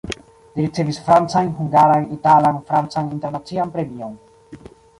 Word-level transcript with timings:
Li 0.53 0.61
ricevis 0.67 0.99
francajn, 1.09 1.51
hungarajn, 1.59 2.07
italan, 2.17 2.59
francan, 2.71 3.13
internacian 3.19 3.77
premiojn. 3.77 4.19